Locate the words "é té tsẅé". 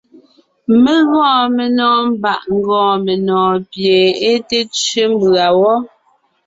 4.29-5.03